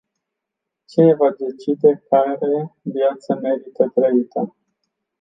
[0.85, 4.55] Cine va decide care viață merită trăită?